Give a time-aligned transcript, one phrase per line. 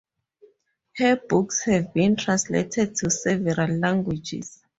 [0.97, 4.59] Her books have been translated to several languages.